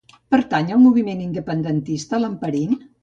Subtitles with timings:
[0.35, 2.75] Pertany al moviment independentista l'Amparin?